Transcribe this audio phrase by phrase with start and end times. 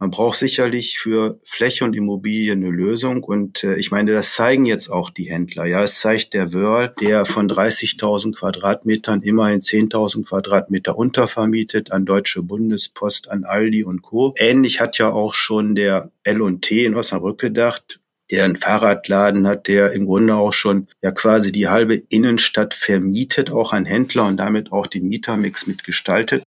[0.00, 3.22] Man braucht sicherlich für Fläche und Immobilie eine Lösung.
[3.22, 5.66] Und äh, ich meine, das zeigen jetzt auch die Händler.
[5.66, 12.42] Ja, es zeigt der Wörl, der von 30.000 Quadratmetern immerhin 10.000 Quadratmeter untervermietet an Deutsche
[12.42, 14.32] Bundespost, an Aldi und Co.
[14.38, 19.90] Ähnlich hat ja auch schon der L&T in Osnabrück gedacht der einen Fahrradladen hat, der
[19.90, 24.70] im Grunde auch schon ja quasi die halbe Innenstadt vermietet, auch an Händler und damit
[24.70, 26.44] auch den Mietermix mitgestaltet.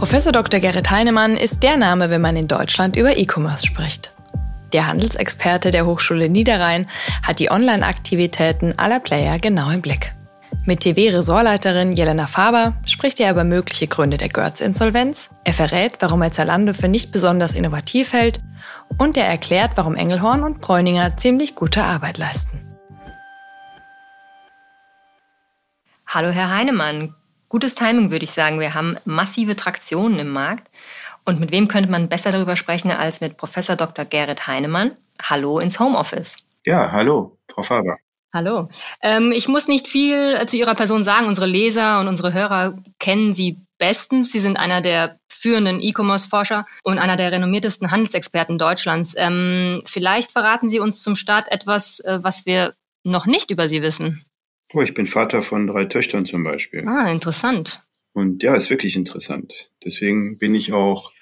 [0.00, 0.60] Professor Dr.
[0.60, 4.14] Gerrit Heinemann ist der Name, wenn man in Deutschland über E-Commerce spricht.
[4.72, 6.88] Der Handelsexperte der Hochschule Niederrhein
[7.22, 10.14] hat die Online-Aktivitäten aller Player genau im Blick.
[10.64, 16.32] Mit TV-Ressortleiterin Jelena Faber spricht er über mögliche Gründe der Götz-Insolvenz, er verrät, warum er
[16.32, 18.40] Zalando für nicht besonders innovativ hält
[18.96, 22.58] und er erklärt, warum Engelhorn und Bräuninger ziemlich gute Arbeit leisten.
[26.06, 27.14] Hallo Herr Heinemann,
[27.50, 28.60] gutes Timing, würde ich sagen.
[28.60, 30.70] Wir haben massive Traktionen im Markt.
[31.26, 34.06] Und mit wem könnte man besser darüber sprechen als mit Professor Dr.
[34.06, 34.92] Gerrit Heinemann?
[35.22, 36.38] Hallo ins Homeoffice.
[36.64, 37.98] Ja, hallo, Frau Faber.
[38.32, 38.68] Hallo.
[39.02, 41.26] Ähm, ich muss nicht viel zu Ihrer Person sagen.
[41.26, 44.30] Unsere Leser und unsere Hörer kennen Sie bestens.
[44.30, 49.14] Sie sind einer der führenden E-Commerce-Forscher und einer der renommiertesten Handelsexperten Deutschlands.
[49.16, 53.82] Ähm, vielleicht verraten Sie uns zum Start etwas, äh, was wir noch nicht über Sie
[53.82, 54.24] wissen.
[54.72, 56.86] Oh, ich bin Vater von drei Töchtern zum Beispiel.
[56.86, 57.80] Ah, interessant.
[58.12, 59.70] Und ja, ist wirklich interessant.
[59.84, 61.12] Deswegen bin ich auch,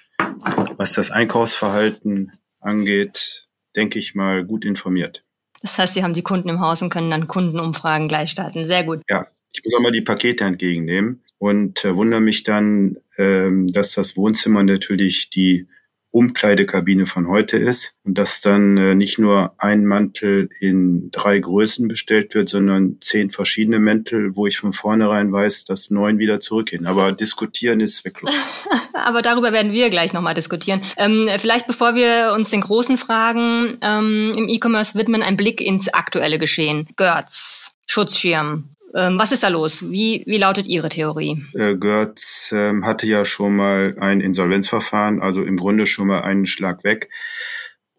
[0.77, 5.23] was das Einkaufsverhalten angeht, denke ich mal, gut informiert.
[5.61, 8.65] Das heißt, Sie haben die Kunden im Haus und können dann Kundenumfragen gleich starten.
[8.67, 9.01] Sehr gut.
[9.09, 13.93] Ja, ich muss auch mal die Pakete entgegennehmen und äh, wundere mich dann, ähm, dass
[13.93, 15.67] das Wohnzimmer natürlich die
[16.11, 21.87] Umkleidekabine von heute ist und dass dann äh, nicht nur ein Mantel in drei Größen
[21.87, 26.87] bestellt wird, sondern zehn verschiedene Mäntel, wo ich von vornherein weiß, dass neun wieder zurückgehen.
[26.87, 28.33] Aber diskutieren ist zwecklos.
[28.93, 30.81] Aber darüber werden wir gleich nochmal diskutieren.
[30.97, 35.93] Ähm, vielleicht bevor wir uns den großen Fragen ähm, im E-Commerce widmen, ein Blick ins
[35.93, 36.87] aktuelle Geschehen.
[36.95, 39.89] Götz, Schutzschirm, was ist da los?
[39.89, 41.43] Wie, wie lautet Ihre Theorie?
[41.53, 46.45] Äh, Götz ähm, hatte ja schon mal ein Insolvenzverfahren, also im Grunde schon mal einen
[46.45, 47.09] Schlag weg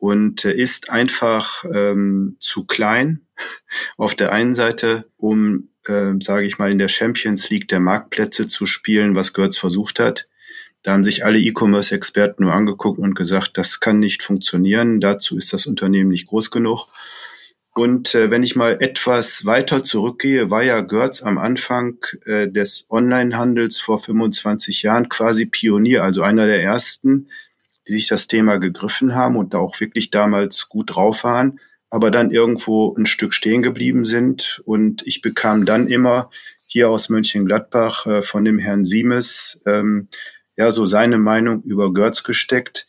[0.01, 3.27] und äh, ist einfach ähm, zu klein
[3.97, 8.49] auf der einen Seite, um, äh, sage ich mal, in der Champions League der Marktplätze
[8.49, 10.27] zu spielen, was Götz versucht hat.
[10.83, 14.99] Da haben sich alle E-Commerce-Experten nur angeguckt und gesagt, das kann nicht funktionieren.
[14.99, 16.87] Dazu ist das Unternehmen nicht groß genug.
[17.75, 22.87] Und äh, wenn ich mal etwas weiter zurückgehe, war ja Görz am Anfang äh, des
[22.89, 27.29] Onlinehandels vor 25 Jahren quasi Pionier, also einer der ersten,
[27.87, 31.61] die sich das Thema gegriffen haben und da auch wirklich damals gut drauf waren,
[31.91, 34.63] aber dann irgendwo ein Stück stehen geblieben sind.
[34.65, 36.31] Und ich bekam dann immer
[36.67, 40.09] hier aus Mönchengladbach äh, von dem Herrn Siemes ähm,
[40.57, 42.87] ja so seine Meinung über Görz gesteckt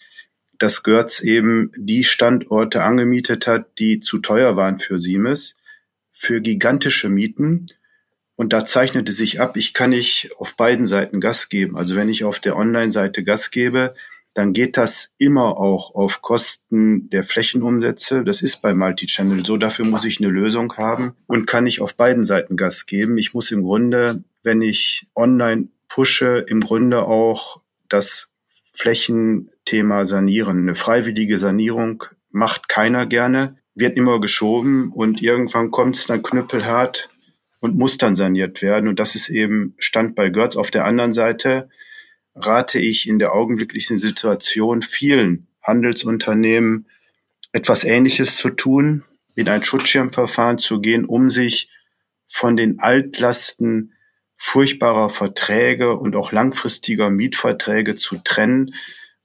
[0.62, 5.56] dass Görz eben die Standorte angemietet hat, die zu teuer waren für Siemens,
[6.12, 7.66] für gigantische Mieten.
[8.36, 11.78] Und da zeichnete sich ab, ich kann nicht auf beiden Seiten Gas geben.
[11.78, 13.96] Also wenn ich auf der Online-Seite Gas gebe,
[14.34, 18.24] dann geht das immer auch auf Kosten der Flächenumsätze.
[18.24, 19.58] Das ist bei Multichannel so.
[19.58, 23.18] Dafür muss ich eine Lösung haben und kann ich auf beiden Seiten Gas geben.
[23.18, 28.31] Ich muss im Grunde, wenn ich online pushe, im Grunde auch das
[28.74, 30.60] Flächenthema sanieren.
[30.60, 37.10] Eine freiwillige Sanierung macht keiner gerne, wird immer geschoben und irgendwann kommt es dann knüppelhart
[37.60, 38.88] und muss dann saniert werden.
[38.88, 40.56] Und das ist eben Stand bei Götz.
[40.56, 41.70] Auf der anderen Seite
[42.36, 46.88] rate ich in der augenblicklichen Situation vielen Handelsunternehmen
[47.52, 49.04] etwas Ähnliches zu tun,
[49.36, 51.70] in ein Schutzschirmverfahren zu gehen, um sich
[52.28, 53.91] von den Altlasten
[54.44, 58.74] furchtbarer Verträge und auch langfristiger Mietverträge zu trennen,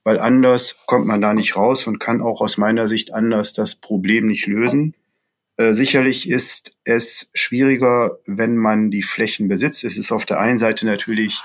[0.03, 3.73] weil anders kommt man da nicht raus und kann auch aus meiner Sicht anders das
[3.73, 4.93] Problem nicht lösen.
[5.57, 9.83] Äh, sicherlich ist es schwieriger, wenn man die Flächen besitzt.
[9.83, 11.41] Es ist auf der einen Seite natürlich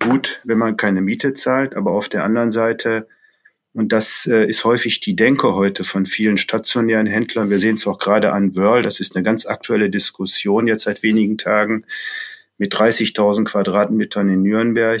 [0.00, 3.06] gut, wenn man keine Miete zahlt, aber auf der anderen Seite,
[3.72, 7.86] und das äh, ist häufig die Denke heute von vielen stationären Händlern, wir sehen es
[7.86, 11.84] auch gerade an Wörl, das ist eine ganz aktuelle Diskussion jetzt seit wenigen Tagen,
[12.60, 15.00] mit 30.000 Quadratmetern in Nürnberg,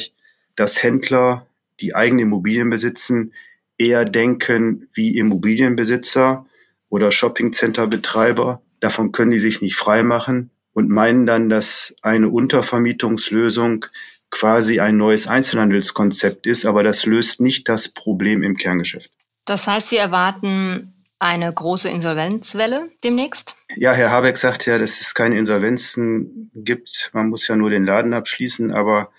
[0.56, 1.46] dass Händler,
[1.80, 3.34] die eigene Immobilien besitzen,
[3.76, 6.46] eher denken wie Immobilienbesitzer
[6.88, 8.62] oder Shoppingcenter-Betreiber.
[8.80, 13.84] Davon können die sich nicht freimachen und meinen dann, dass eine Untervermietungslösung
[14.30, 19.10] quasi ein neues Einzelhandelskonzept ist, aber das löst nicht das Problem im Kerngeschäft.
[19.44, 23.56] Das heißt, Sie erwarten eine große Insolvenzwelle demnächst?
[23.76, 27.10] Ja, Herr Habeck sagt ja, dass es keine Insolvenzen gibt.
[27.12, 28.72] Man muss ja nur den Laden abschließen.
[28.72, 29.12] Aber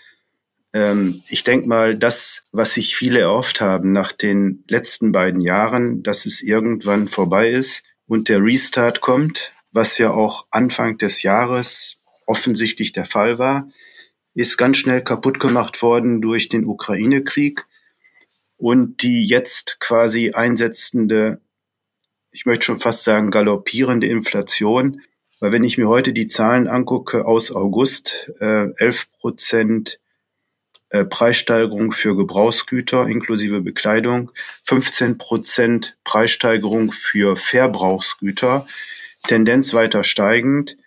[0.74, 6.04] ähm, ich denke mal, das, was sich viele erhofft haben nach den letzten beiden Jahren,
[6.04, 11.98] dass es irgendwann vorbei ist und der Restart kommt, was ja auch Anfang des Jahres
[12.26, 13.70] offensichtlich der Fall war,
[14.34, 17.66] ist ganz schnell kaputt gemacht worden durch den Ukraine-Krieg
[18.58, 21.42] und die jetzt quasi einsetzende,
[22.32, 25.02] ich möchte schon fast sagen, galoppierende Inflation.
[25.40, 30.00] Weil wenn ich mir heute die Zahlen angucke aus August, äh, 11 Prozent
[30.90, 34.32] äh, Preissteigerung für Gebrauchsgüter inklusive Bekleidung,
[34.64, 38.68] 15 Prozent Preissteigerung für Verbrauchsgüter,
[39.28, 40.78] Tendenz weiter steigend.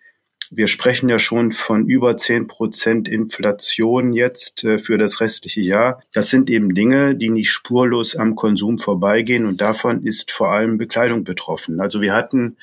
[0.56, 6.00] Wir sprechen ja schon von über 10 Prozent Inflation jetzt äh, für das restliche Jahr.
[6.12, 10.78] Das sind eben Dinge, die nicht spurlos am Konsum vorbeigehen und davon ist vor allem
[10.78, 11.80] Bekleidung betroffen.
[11.80, 12.56] Also wir hatten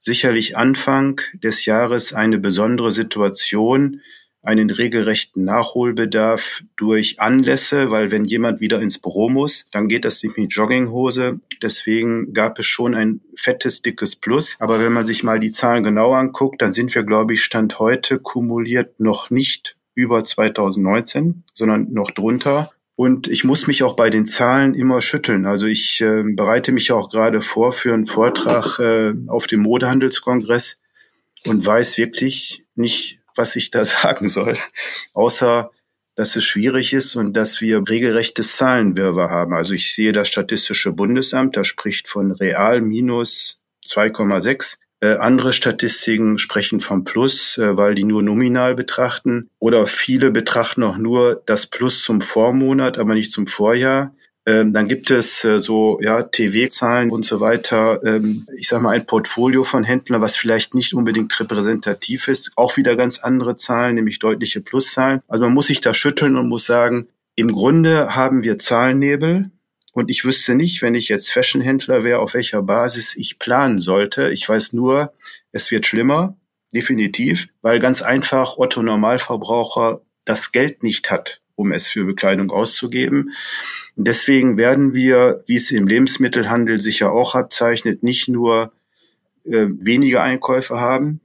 [0.00, 4.00] sicherlich Anfang des Jahres eine besondere Situation,
[4.42, 10.22] einen regelrechten Nachholbedarf durch Anlässe, weil wenn jemand wieder ins Büro muss, dann geht das
[10.22, 11.40] nicht mit Jogginghose.
[11.62, 14.56] Deswegen gab es schon ein fettes, dickes Plus.
[14.58, 17.78] Aber wenn man sich mal die Zahlen genau anguckt, dann sind wir, glaube ich, Stand
[17.78, 22.70] heute kumuliert noch nicht über 2019, sondern noch drunter.
[22.96, 25.46] Und ich muss mich auch bei den Zahlen immer schütteln.
[25.46, 30.78] Also ich äh, bereite mich auch gerade vor für einen Vortrag äh, auf dem Modehandelskongress
[31.46, 34.56] und weiß wirklich nicht, was ich da sagen soll,
[35.14, 35.70] außer
[36.16, 39.54] dass es schwierig ist und dass wir regelrechtes Zahlenwirrwarr haben.
[39.54, 44.76] Also ich sehe das Statistische Bundesamt, das spricht von real minus 2,6.
[45.02, 49.48] Äh, andere Statistiken sprechen vom Plus, äh, weil die nur nominal betrachten.
[49.58, 54.14] Oder viele betrachten auch nur das Plus zum Vormonat, aber nicht zum Vorjahr.
[54.50, 58.02] Ähm, dann gibt es äh, so ja TV-Zahlen und so weiter.
[58.02, 62.50] Ähm, ich sage mal ein Portfolio von Händlern, was vielleicht nicht unbedingt repräsentativ ist.
[62.56, 65.20] Auch wieder ganz andere Zahlen, nämlich deutliche Pluszahlen.
[65.28, 67.06] Also man muss sich da schütteln und muss sagen,
[67.36, 69.52] im Grunde haben wir Zahlennebel.
[69.92, 74.30] Und ich wüsste nicht, wenn ich jetzt Fashionhändler wäre, auf welcher Basis ich planen sollte.
[74.30, 75.12] Ich weiß nur,
[75.52, 76.36] es wird schlimmer,
[76.74, 83.30] definitiv, weil ganz einfach Otto Normalverbraucher das Geld nicht hat, um es für Bekleidung auszugeben.
[84.00, 88.72] Und deswegen werden wir, wie es im Lebensmittelhandel sicher auch abzeichnet, nicht nur
[89.44, 91.20] äh, weniger Einkäufe haben,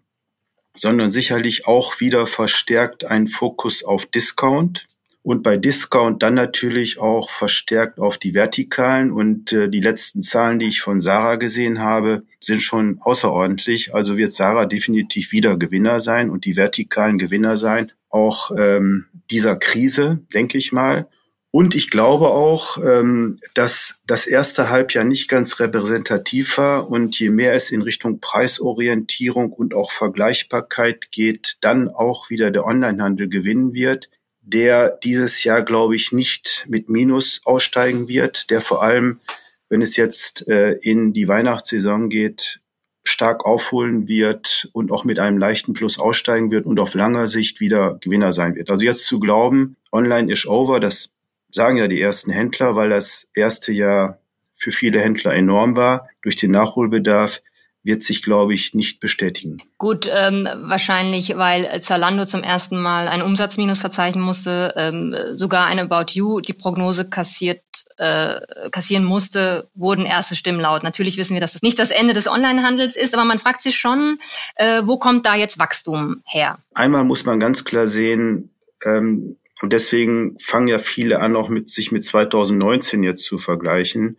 [0.76, 4.88] sondern sicherlich auch wieder verstärkt einen Fokus auf Discount
[5.24, 10.60] und bei Discount dann natürlich auch verstärkt auf die Vertikalen und äh, die letzten Zahlen,
[10.60, 13.96] die ich von Sarah gesehen habe, sind schon außerordentlich.
[13.96, 19.56] Also wird Sarah definitiv wieder Gewinner sein und die vertikalen Gewinner sein, auch ähm, dieser
[19.56, 21.08] Krise, denke ich mal.
[21.56, 27.30] Und ich glaube auch, ähm, dass das erste Halbjahr nicht ganz repräsentativ war und je
[27.30, 33.74] mehr es in Richtung Preisorientierung und auch Vergleichbarkeit geht, dann auch wieder der Onlinehandel gewinnen
[33.74, 34.10] wird,
[34.42, 39.22] der dieses Jahr, glaube ich, nicht mit Minus aussteigen wird, der vor allem,
[39.70, 42.60] wenn es jetzt äh, in die Weihnachtssaison geht,
[43.06, 47.62] stark aufholen wird und auch mit einem leichten Plus aussteigen wird und auf langer Sicht
[47.62, 48.70] wieder Gewinner sein wird.
[48.70, 51.15] Also jetzt zu glauben, online is over, das
[51.56, 54.20] sagen ja die ersten Händler, weil das erste Jahr
[54.56, 56.08] für viele Händler enorm war.
[56.22, 57.42] Durch den Nachholbedarf
[57.82, 59.62] wird sich, glaube ich, nicht bestätigen.
[59.78, 65.84] Gut, ähm, wahrscheinlich, weil Zalando zum ersten Mal einen Umsatzminus verzeichnen musste, ähm, sogar eine
[65.84, 67.62] About You die Prognose kassiert,
[67.98, 70.84] äh, kassieren musste, wurden erste Stimmen laut.
[70.84, 73.78] Natürlich wissen wir, dass es nicht das Ende des Onlinehandels ist, aber man fragt sich
[73.78, 74.18] schon,
[74.56, 76.58] äh, wo kommt da jetzt Wachstum her?
[76.74, 78.50] Einmal muss man ganz klar sehen,
[78.84, 84.18] ähm, und deswegen fangen ja viele an, auch mit sich mit 2019 jetzt zu vergleichen.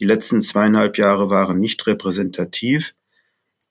[0.00, 2.94] Die letzten zweieinhalb Jahre waren nicht repräsentativ.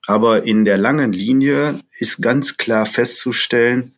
[0.06, 3.94] Aber in der langen Linie ist ganz klar festzustellen,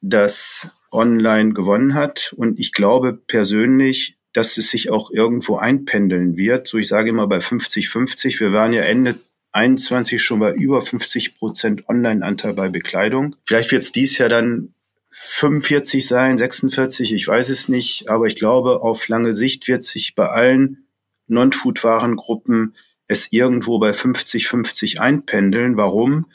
[0.00, 2.34] dass Online gewonnen hat.
[2.36, 6.66] Und ich glaube persönlich, dass es sich auch irgendwo einpendeln wird.
[6.68, 8.38] So, ich sage immer bei 50-50.
[8.40, 9.16] Wir waren ja Ende
[9.52, 13.34] 21 schon bei über 50 Prozent Online-Anteil bei Bekleidung.
[13.44, 14.74] Vielleicht wird es dies Jahr dann
[15.20, 20.14] 45 sein, 46, ich weiß es nicht, aber ich glaube, auf lange Sicht wird sich
[20.14, 20.86] bei allen
[21.26, 22.76] Non-Food-Warengruppen
[23.08, 25.76] es irgendwo bei 50-50 einpendeln.
[25.76, 26.26] Warum?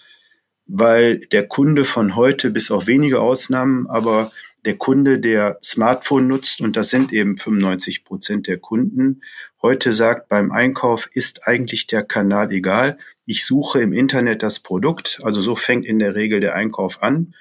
[0.66, 4.32] Weil der Kunde von heute, bis auf wenige Ausnahmen, aber
[4.66, 9.22] der Kunde, der Smartphone nutzt, und das sind eben 95 Prozent der Kunden,
[9.62, 12.98] heute sagt, beim Einkauf ist eigentlich der Kanal egal.
[13.26, 17.34] Ich suche im Internet das Produkt, also so fängt in der Regel der Einkauf an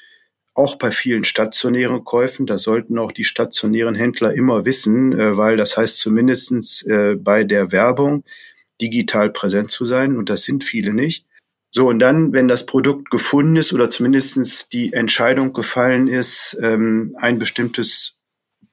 [0.55, 2.47] auch bei vielen stationären Käufen.
[2.47, 7.45] Das sollten auch die stationären Händler immer wissen, äh, weil das heißt zumindestens äh, bei
[7.45, 8.25] der Werbung
[8.81, 10.17] digital präsent zu sein.
[10.17, 11.27] Und das sind viele nicht.
[11.75, 17.17] So, und dann, wenn das Produkt gefunden ist oder zumindestens die Entscheidung gefallen ist, ähm,
[17.19, 18.17] ein bestimmtes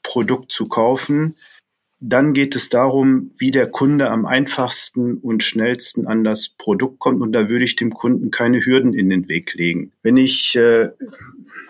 [0.04, 1.36] Produkt zu kaufen.
[2.02, 7.22] Dann geht es darum, wie der Kunde am einfachsten und schnellsten an das Produkt kommt.
[7.22, 9.92] Und da würde ich dem Kunden keine Hürden in den Weg legen.
[10.02, 10.90] Wenn ich, äh,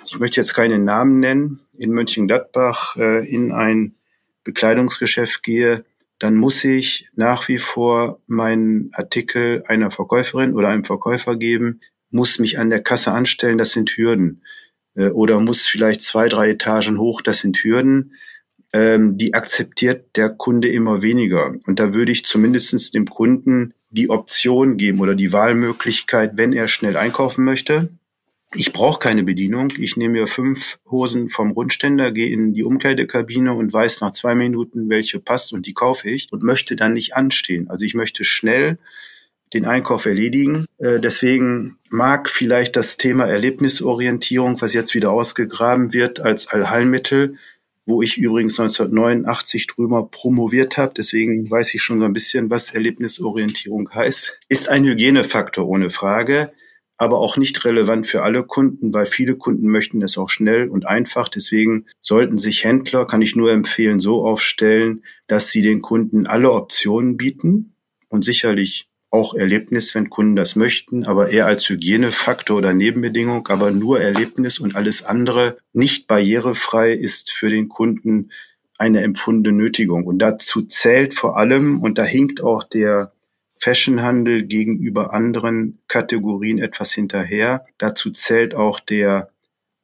[0.05, 3.95] ich möchte jetzt keine Namen nennen, in Mönchengladbach äh, in ein
[4.43, 5.85] Bekleidungsgeschäft gehe,
[6.19, 11.79] dann muss ich nach wie vor meinen Artikel einer Verkäuferin oder einem Verkäufer geben,
[12.11, 14.43] muss mich an der Kasse anstellen, das sind Hürden.
[14.95, 18.13] Äh, oder muss vielleicht zwei, drei Etagen hoch, das sind Hürden.
[18.71, 21.55] Ähm, die akzeptiert der Kunde immer weniger.
[21.65, 26.67] Und da würde ich zumindestens dem Kunden die Option geben oder die Wahlmöglichkeit, wenn er
[26.67, 27.89] schnell einkaufen möchte,
[28.53, 29.71] ich brauche keine Bedienung.
[29.77, 34.33] Ich nehme mir fünf Hosen vom Rundständer, gehe in die Umkleidekabine und weiß nach zwei
[34.33, 37.69] Minuten, welche passt und die kaufe ich und möchte dann nicht anstehen.
[37.69, 38.79] Also ich möchte schnell
[39.53, 40.65] den Einkauf erledigen.
[40.79, 47.37] Äh, deswegen mag vielleicht das Thema Erlebnisorientierung, was jetzt wieder ausgegraben wird als Allheilmittel,
[47.85, 52.71] wo ich übrigens 1989 drüber promoviert habe, deswegen weiß ich schon so ein bisschen, was
[52.71, 56.51] Erlebnisorientierung heißt, ist ein Hygienefaktor ohne Frage
[56.99, 60.85] aber auch nicht relevant für alle Kunden, weil viele Kunden möchten es auch schnell und
[60.85, 61.29] einfach.
[61.29, 66.51] Deswegen sollten sich Händler, kann ich nur empfehlen, so aufstellen, dass sie den Kunden alle
[66.51, 67.73] Optionen bieten
[68.09, 73.71] und sicherlich auch Erlebnis, wenn Kunden das möchten, aber eher als Hygienefaktor oder Nebenbedingung, aber
[73.71, 78.29] nur Erlebnis und alles andere nicht barrierefrei ist für den Kunden
[78.77, 80.05] eine empfundene Nötigung.
[80.05, 83.13] Und dazu zählt vor allem, und da hinkt auch der
[83.59, 87.65] Fashionhandel gegenüber anderen Kategorien etwas hinterher.
[87.77, 89.29] Dazu zählt auch der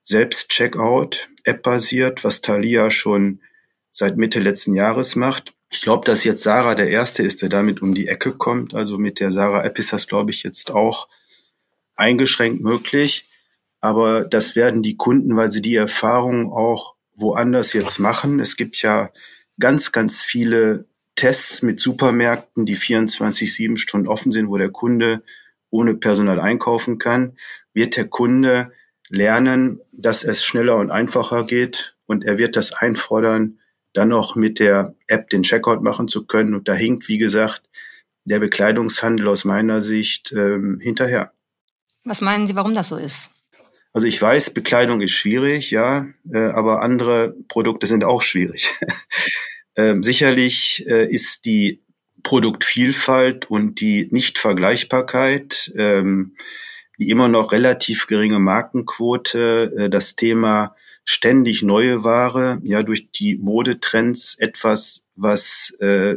[0.03, 3.41] Selbstcheckout, App-basiert, was Thalia schon
[3.91, 5.53] seit Mitte letzten Jahres macht.
[5.69, 8.73] Ich glaube, dass jetzt Sarah der Erste ist, der damit um die Ecke kommt.
[8.73, 11.09] Also mit der Sarah App ist das, glaube ich, jetzt auch
[11.97, 13.27] eingeschränkt möglich.
[13.81, 18.39] Aber das werden die Kunden, weil sie die Erfahrung auch woanders jetzt machen.
[18.39, 19.11] Es gibt ja
[19.59, 25.23] ganz, ganz viele Tests mit Supermärkten, die 24-7 Stunden offen sind, wo der Kunde
[25.69, 27.37] ohne Personal einkaufen kann,
[27.73, 28.71] wird der Kunde
[29.09, 33.59] lernen, dass es schneller und einfacher geht und er wird das einfordern,
[33.93, 36.53] dann noch mit der App den Checkout machen zu können.
[36.53, 37.63] Und da hinkt, wie gesagt,
[38.25, 41.31] der Bekleidungshandel aus meiner Sicht ähm, hinterher.
[42.03, 43.31] Was meinen Sie, warum das so ist?
[43.93, 48.73] Also ich weiß, Bekleidung ist schwierig, ja, äh, aber andere Produkte sind auch schwierig.
[49.77, 51.81] Ähm, sicherlich äh, ist die
[52.23, 56.35] Produktvielfalt und die Nichtvergleichbarkeit, ähm,
[56.97, 63.35] die immer noch relativ geringe Markenquote, äh, das Thema ständig neue Ware, ja durch die
[63.37, 66.15] Modetrends etwas, was äh,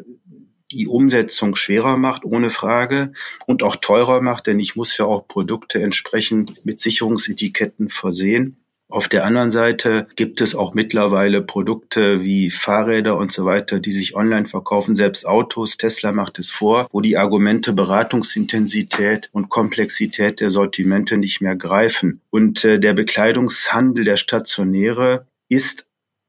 [0.71, 3.13] die Umsetzung schwerer macht, ohne Frage,
[3.47, 8.57] und auch teurer macht, denn ich muss ja auch Produkte entsprechend mit Sicherungsetiketten versehen.
[8.91, 13.91] Auf der anderen Seite gibt es auch mittlerweile Produkte wie Fahrräder und so weiter, die
[13.91, 15.77] sich online verkaufen, selbst Autos.
[15.77, 22.23] Tesla macht es vor, wo die Argumente Beratungsintensität und Komplexität der Sortimente nicht mehr greifen.
[22.31, 25.85] Und äh, der Bekleidungshandel der Stationäre ist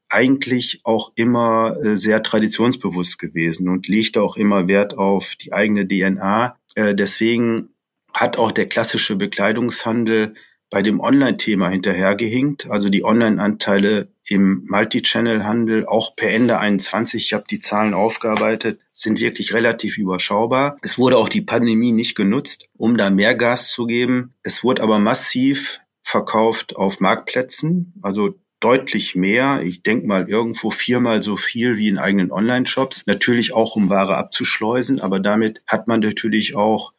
[0.10, 5.88] eigentlich auch immer äh, sehr traditionsbewusst gewesen und legt auch immer Wert auf die eigene
[5.88, 6.58] DNA.
[6.75, 7.70] Äh, deswegen
[8.13, 10.34] hat auch der klassische Bekleidungshandel
[10.70, 12.70] bei dem Online-Thema hinterhergehinkt.
[12.70, 19.20] Also die Online-Anteile im Multi-Channel-Handel, auch per Ende 21, ich habe die Zahlen aufgearbeitet, sind
[19.20, 20.78] wirklich relativ überschaubar.
[20.82, 24.36] Es wurde auch die Pandemie nicht genutzt, um da mehr Gas zu geben.
[24.44, 29.62] Es wurde aber massiv verkauft auf Marktplätzen, also deutlich mehr.
[29.64, 33.04] Ich denke mal irgendwo viermal so viel wie in eigenen Online-Shops.
[33.06, 36.94] Natürlich auch, um Ware abzuschleusen, aber damit hat man natürlich auch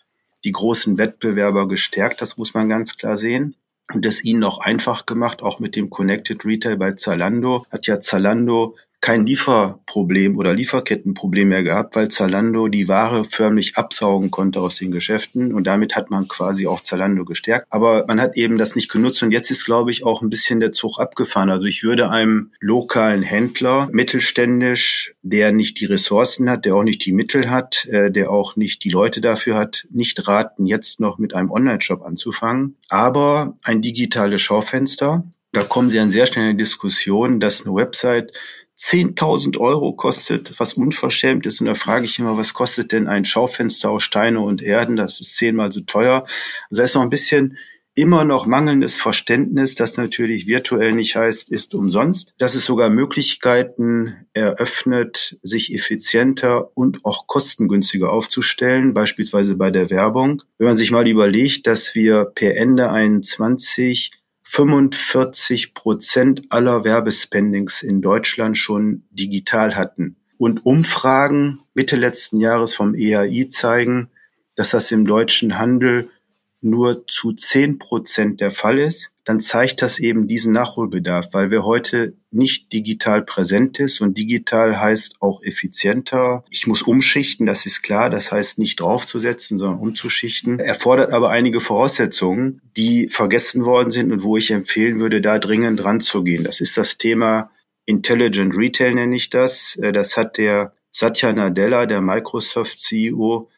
[0.45, 3.57] die großen Wettbewerber gestärkt, das muss man ganz klar sehen
[3.95, 7.67] und es ihnen auch einfach gemacht, auch mit dem Connected Retail bei Zalando.
[7.71, 14.31] Hat ja Zalando kein Lieferproblem oder Lieferkettenproblem mehr gehabt, weil Zalando die Ware förmlich absaugen
[14.31, 17.67] konnte aus den Geschäften und damit hat man quasi auch Zalando gestärkt.
[17.71, 20.61] Aber man hat eben das nicht genutzt und jetzt ist, glaube ich, auch ein bisschen
[20.61, 21.51] der Zug abgefahren.
[21.51, 27.05] Also ich würde einem lokalen Händler, mittelständisch, der nicht die Ressourcen hat, der auch nicht
[27.05, 31.19] die Mittel hat, äh, der auch nicht die Leute dafür hat, nicht raten, jetzt noch
[31.19, 32.77] mit einem Online-Shop anzufangen.
[32.89, 38.33] Aber ein digitales Schaufenster, da kommen Sie an sehr schnell in Diskussion, dass eine Website
[38.81, 41.61] 10.000 Euro kostet, was unverschämt ist.
[41.61, 44.97] Und da frage ich immer, was kostet denn ein Schaufenster aus Steine und Erden?
[44.97, 46.25] Das ist zehnmal so teuer.
[46.71, 47.59] Das heißt noch ein bisschen
[47.95, 54.27] immer noch mangelndes Verständnis, das natürlich virtuell nicht heißt, ist umsonst, dass es sogar Möglichkeiten
[54.33, 60.43] eröffnet, sich effizienter und auch kostengünstiger aufzustellen, beispielsweise bei der Werbung.
[60.57, 64.13] Wenn man sich mal überlegt, dass wir per Ende 21
[64.53, 70.17] 45 Prozent aller Werbespendings in Deutschland schon digital hatten.
[70.39, 74.11] Und Umfragen Mitte letzten Jahres vom EAI zeigen,
[74.57, 76.11] dass das im deutschen Handel
[76.61, 81.65] nur zu 10 Prozent der Fall ist dann zeigt das eben diesen Nachholbedarf, weil wir
[81.65, 86.43] heute nicht digital präsent ist und digital heißt auch effizienter.
[86.51, 88.11] Ich muss umschichten, das ist klar.
[88.11, 90.59] Das heißt nicht draufzusetzen, sondern umzuschichten.
[90.59, 95.79] Erfordert aber einige Voraussetzungen, die vergessen worden sind und wo ich empfehlen würde, da dringend
[95.79, 96.43] dran zu gehen.
[96.43, 97.53] Das ist das Thema
[97.87, 99.79] Intelligent Retail nenne ich das.
[99.93, 103.49] Das hat der Satya Nadella, der Microsoft CEO,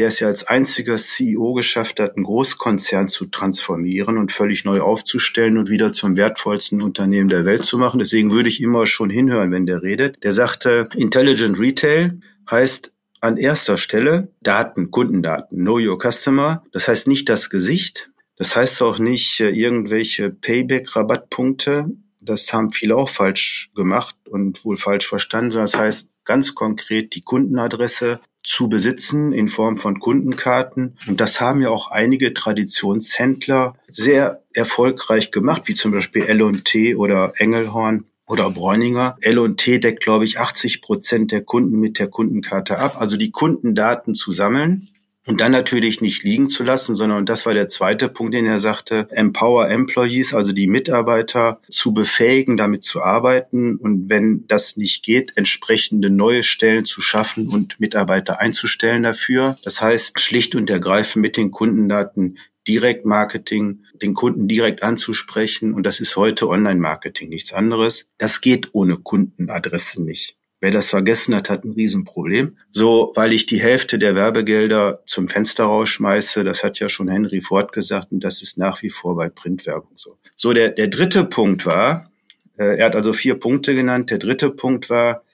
[0.00, 4.80] der es ja als einziger CEO geschafft hat, einen Großkonzern zu transformieren und völlig neu
[4.80, 7.98] aufzustellen und wieder zum wertvollsten Unternehmen der Welt zu machen.
[7.98, 10.24] Deswegen würde ich immer schon hinhören, wenn der redet.
[10.24, 12.18] Der sagte, Intelligent Retail
[12.50, 16.64] heißt an erster Stelle Daten, Kundendaten, Know Your Customer.
[16.72, 18.10] Das heißt nicht das Gesicht.
[18.36, 21.90] Das heißt auch nicht äh, irgendwelche Payback-Rabattpunkte.
[22.20, 27.22] Das haben viele auch falsch gemacht und wohl falsch verstanden, das heißt ganz konkret die
[27.22, 30.96] Kundenadresse, zu besitzen in Form von Kundenkarten.
[31.06, 37.32] Und das haben ja auch einige Traditionshändler sehr erfolgreich gemacht, wie zum Beispiel L&T oder
[37.36, 39.16] Engelhorn oder Bräuninger.
[39.20, 42.96] L&T deckt, glaube ich, 80 Prozent der Kunden mit der Kundenkarte ab.
[42.98, 44.88] Also die Kundendaten zu sammeln
[45.26, 48.46] und dann natürlich nicht liegen zu lassen, sondern, und das war der zweite Punkt, den
[48.46, 54.76] er sagte, Empower Employees, also die Mitarbeiter zu befähigen, damit zu arbeiten und wenn das
[54.76, 59.58] nicht geht, entsprechende neue Stellen zu schaffen und Mitarbeiter einzustellen dafür.
[59.62, 65.74] Das heißt, schlicht und ergreifend mit den Kundendaten Direktmarketing, den Kunden direkt anzusprechen.
[65.74, 68.08] Und das ist heute Online-Marketing, nichts anderes.
[68.18, 70.36] Das geht ohne Kundenadresse nicht.
[70.60, 72.58] Wer das vergessen hat, hat ein Riesenproblem.
[72.70, 77.40] So, weil ich die Hälfte der Werbegelder zum Fenster rausschmeiße, das hat ja schon Henry
[77.40, 80.16] Ford gesagt und das ist nach wie vor bei Printwerbung so.
[80.36, 82.10] So, der, der dritte Punkt war,
[82.58, 84.10] äh, er hat also vier Punkte genannt.
[84.10, 85.24] Der dritte Punkt war,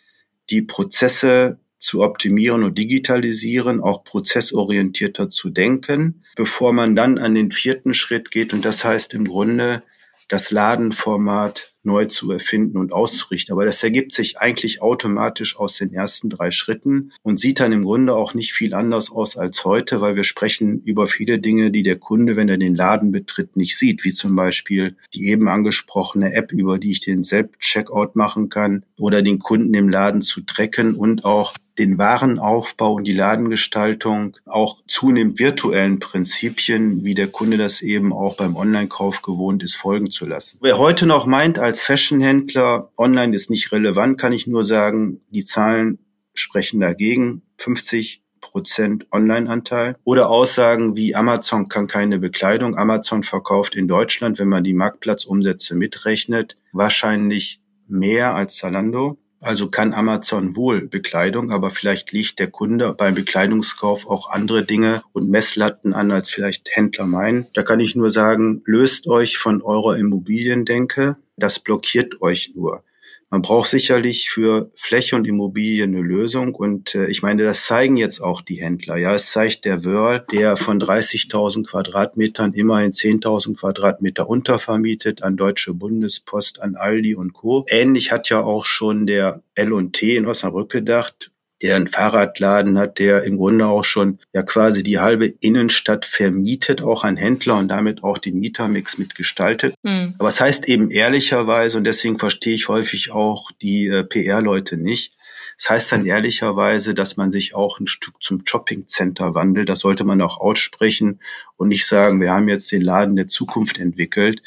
[0.49, 7.50] die Prozesse zu optimieren und digitalisieren, auch prozessorientierter zu denken, bevor man dann an den
[7.50, 8.52] vierten Schritt geht.
[8.52, 9.82] Und das heißt im Grunde,
[10.28, 13.52] das Ladenformat neu zu erfinden und auszurichten.
[13.52, 17.84] Aber das ergibt sich eigentlich automatisch aus den ersten drei Schritten und sieht dann im
[17.84, 21.82] Grunde auch nicht viel anders aus als heute, weil wir sprechen über viele Dinge, die
[21.82, 26.34] der Kunde, wenn er den Laden betritt, nicht sieht, wie zum Beispiel die eben angesprochene
[26.34, 30.94] App, über die ich den Selbst-Checkout machen kann oder den Kunden im Laden zu tracken
[30.94, 37.82] und auch den Warenaufbau und die Ladengestaltung auch zunehmend virtuellen Prinzipien, wie der Kunde das
[37.82, 40.58] eben auch beim Online-Kauf gewohnt ist, folgen zu lassen.
[40.62, 45.45] Wer heute noch meint, als Fashionhändler, online ist nicht relevant, kann ich nur sagen, die
[45.45, 45.99] Zahlen
[46.34, 47.43] sprechen dagegen.
[47.58, 49.97] 50 Prozent Online-Anteil.
[50.04, 52.76] Oder Aussagen wie Amazon kann keine Bekleidung.
[52.76, 59.19] Amazon verkauft in Deutschland, wenn man die Marktplatzumsätze mitrechnet, wahrscheinlich mehr als Zalando.
[59.40, 65.02] Also kann Amazon wohl Bekleidung, aber vielleicht liegt der Kunde beim Bekleidungskauf auch andere Dinge
[65.12, 67.46] und Messlatten an, als vielleicht Händler meinen.
[67.52, 71.16] Da kann ich nur sagen, löst euch von eurer Immobiliendenke.
[71.36, 72.82] Das blockiert euch nur.
[73.28, 76.54] Man braucht sicherlich für Fläche und Immobilien eine Lösung.
[76.54, 78.97] Und äh, ich meine, das zeigen jetzt auch die Händler.
[78.97, 85.75] Ja, es zeigt der Wörl, der von 30.000 Quadratmetern immerhin 10.000 Quadratmeter untervermietet an Deutsche
[85.75, 87.65] Bundespost, an Aldi und Co.
[87.69, 93.25] Ähnlich hat ja auch schon der L&T in Osnabrück gedacht der einen Fahrradladen hat, der
[93.25, 98.04] im Grunde auch schon ja quasi die halbe Innenstadt vermietet, auch an Händler und damit
[98.04, 99.75] auch den Mietermix mitgestaltet.
[99.82, 100.14] Mhm.
[100.19, 105.16] Aber es heißt eben ehrlicherweise, und deswegen verstehe ich häufig auch die äh, PR-Leute nicht,
[105.58, 109.71] es heißt dann ehrlicherweise, dass man sich auch ein Stück zum Shoppingcenter wandelt.
[109.71, 111.21] Das sollte man auch aussprechen
[111.56, 114.42] und nicht sagen, wir haben jetzt den Laden der Zukunft entwickelt.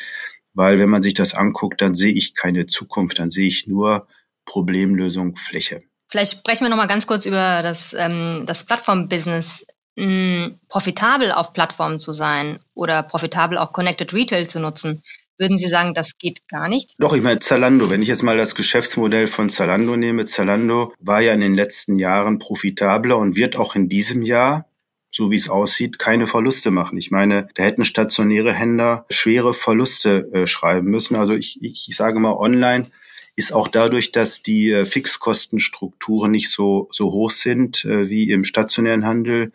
[0.53, 4.07] Weil wenn man sich das anguckt, dann sehe ich keine Zukunft, dann sehe ich nur
[4.45, 5.81] Problemlösung Fläche.
[6.09, 9.65] Vielleicht sprechen wir noch mal ganz kurz über das, ähm, das Plattform-Business.
[9.97, 15.03] Hm, profitabel auf Plattformen zu sein oder profitabel auch Connected Retail zu nutzen.
[15.37, 16.95] Würden Sie sagen, das geht gar nicht?
[16.99, 17.89] Doch, ich meine Zalando.
[17.89, 21.95] Wenn ich jetzt mal das Geschäftsmodell von Zalando nehme, Zalando war ja in den letzten
[21.95, 24.65] Jahren profitabler und wird auch in diesem Jahr
[25.11, 26.97] so wie es aussieht, keine Verluste machen.
[26.97, 31.15] Ich meine, da hätten stationäre Händler schwere Verluste äh, schreiben müssen.
[31.15, 32.91] Also ich, ich, ich sage mal, online
[33.39, 38.43] ist auch dadurch, dass die äh, Fixkostenstrukturen nicht so, so hoch sind äh, wie im
[38.43, 39.53] stationären Handel,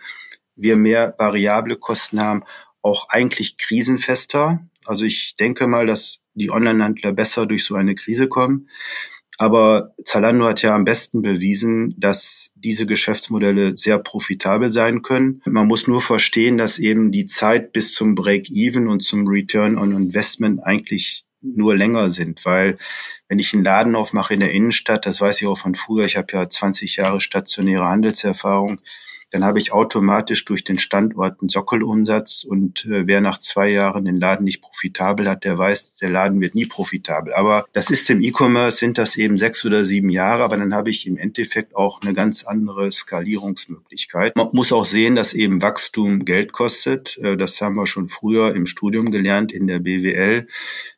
[0.56, 2.44] wir mehr variable Kosten haben,
[2.80, 4.66] auch eigentlich krisenfester.
[4.86, 8.70] Also ich denke mal, dass die Online-Handler besser durch so eine Krise kommen.
[9.36, 15.42] Aber Zalando hat ja am besten bewiesen, dass diese Geschäftsmodelle sehr profitabel sein können.
[15.44, 19.92] Man muss nur verstehen, dass eben die Zeit bis zum Break-Even und zum Return on
[19.92, 22.78] Investment eigentlich nur länger sind, weil
[23.28, 26.16] wenn ich einen Laden aufmache in der Innenstadt, das weiß ich auch von früher, ich
[26.16, 28.80] habe ja 20 Jahre stationäre Handelserfahrung,
[29.35, 34.04] dann habe ich automatisch durch den Standort einen Sockelumsatz und äh, wer nach zwei Jahren
[34.04, 37.33] den Laden nicht profitabel hat, der weiß, der Laden wird nie profitabel.
[37.35, 40.90] Aber das ist im E-Commerce, sind das eben sechs oder sieben Jahre, aber dann habe
[40.90, 44.37] ich im Endeffekt auch eine ganz andere Skalierungsmöglichkeit.
[44.37, 47.18] Man muss auch sehen, dass eben Wachstum Geld kostet.
[47.18, 50.46] Äh, das haben wir schon früher im Studium gelernt in der BWL.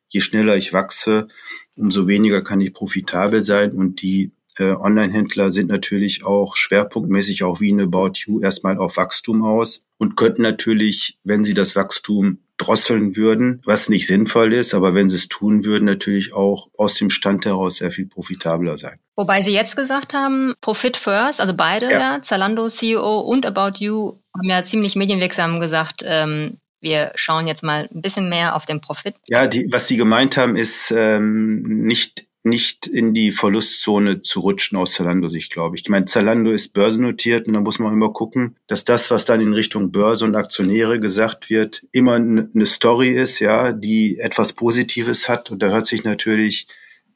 [0.07, 1.27] Je schneller ich wachse,
[1.75, 7.59] umso weniger kann ich profitabel sein und die äh, Online-Händler sind natürlich auch schwerpunktmäßig auch
[7.59, 12.39] wie eine About You erstmal auf Wachstum aus und könnten natürlich, wenn sie das Wachstum
[12.57, 16.95] drosseln würden, was nicht sinnvoll ist, aber wenn sie es tun würden, natürlich auch aus
[16.95, 18.99] dem Stand heraus sehr viel profitabler sein.
[19.15, 21.99] Wobei Sie jetzt gesagt haben, Profit First, also beide, ja.
[21.99, 27.63] ja Zalando CEO und About You haben ja ziemlich medienwirksam gesagt, ähm, wir schauen jetzt
[27.63, 29.15] mal ein bisschen mehr auf den Profit.
[29.27, 34.77] Ja, die, was die gemeint haben, ist ähm, nicht nicht in die Verlustzone zu rutschen
[34.77, 35.83] aus Zalando-Sicht, glaube ich.
[35.83, 39.41] Ich meine, Zalando ist börsennotiert und da muss man immer gucken, dass das, was dann
[39.41, 45.29] in Richtung Börse und Aktionäre gesagt wird, immer eine Story ist, ja, die etwas Positives
[45.29, 45.51] hat.
[45.51, 46.67] Und da hört sich natürlich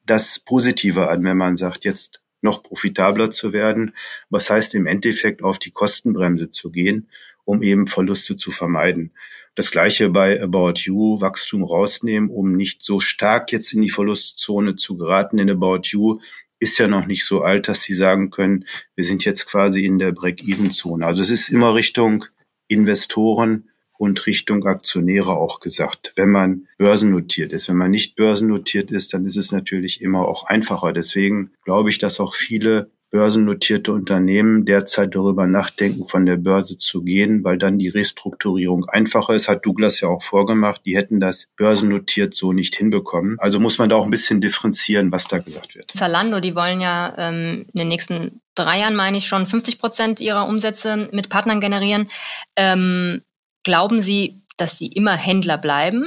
[0.05, 3.95] das Positive an, wenn man sagt, jetzt noch profitabler zu werden.
[4.29, 7.07] Was heißt im Endeffekt auf die Kostenbremse zu gehen,
[7.45, 9.11] um eben Verluste zu vermeiden.
[9.55, 14.75] Das gleiche bei About You, Wachstum rausnehmen, um nicht so stark jetzt in die Verlustzone
[14.77, 15.39] zu geraten.
[15.39, 16.19] In About You
[16.59, 19.99] ist ja noch nicht so alt, dass sie sagen können, wir sind jetzt quasi in
[19.99, 21.05] der Break-Even-Zone.
[21.05, 22.25] Also es ist immer Richtung
[22.67, 26.13] Investoren und Richtung Aktionäre auch gesagt.
[26.15, 30.45] Wenn man börsennotiert ist, wenn man nicht börsennotiert ist, dann ist es natürlich immer auch
[30.45, 30.93] einfacher.
[30.93, 37.03] Deswegen glaube ich, dass auch viele börsennotierte Unternehmen derzeit darüber nachdenken, von der Börse zu
[37.03, 40.81] gehen, weil dann die Restrukturierung einfacher ist, hat Douglas ja auch vorgemacht.
[40.85, 43.37] Die hätten das börsennotiert so nicht hinbekommen.
[43.39, 45.91] Also muss man da auch ein bisschen differenzieren, was da gesagt wird.
[45.91, 50.19] Zalando, die wollen ja ähm, in den nächsten drei Jahren, meine ich schon, 50 Prozent
[50.21, 52.09] ihrer Umsätze mit Partnern generieren.
[52.55, 53.21] Ähm,
[53.63, 56.05] glauben Sie, dass sie immer Händler bleiben?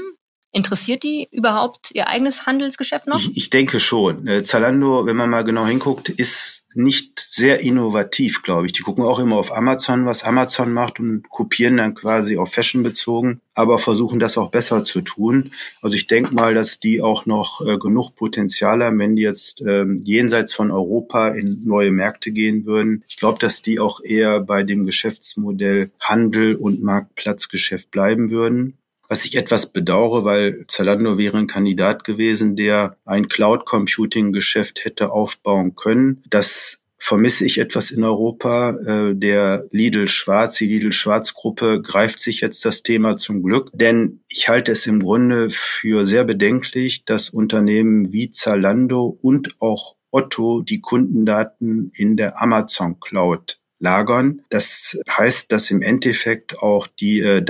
[0.55, 3.19] Interessiert die überhaupt ihr eigenes Handelsgeschäft noch?
[3.19, 4.29] Ich, ich denke schon.
[4.29, 8.73] Äh, Zalando, wenn man mal genau hinguckt, ist nicht sehr innovativ, glaube ich.
[8.73, 12.85] Die gucken auch immer auf Amazon, was Amazon macht und kopieren dann quasi auf Fashion
[12.85, 15.51] bezogen, aber versuchen das auch besser zu tun.
[15.83, 19.61] Also ich denke mal, dass die auch noch äh, genug Potenzial haben, wenn die jetzt
[19.61, 23.03] ähm, jenseits von Europa in neue Märkte gehen würden.
[23.09, 28.79] Ich glaube, dass die auch eher bei dem Geschäftsmodell Handel und Marktplatzgeschäft bleiben würden.
[29.09, 34.85] Was ich etwas bedauere, weil Zalando wäre ein Kandidat gewesen, der ein Cloud Computing Geschäft
[34.85, 36.23] hätte aufbauen können.
[36.29, 38.71] Das vermisse ich etwas in Europa.
[38.71, 43.71] Äh, der Lidl Schwarz, die Lidl Schwarz Gruppe greift sich jetzt das Thema zum Glück,
[43.75, 49.97] denn ich halte es im Grunde für sehr bedenklich, dass Unternehmen wie Zalando und auch
[50.11, 54.43] Otto die Kundendaten in der Amazon Cloud lagern.
[54.49, 57.43] Das heißt, dass im Endeffekt auch die äh,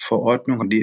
[0.00, 0.82] Datenschutzgrundverordnung und die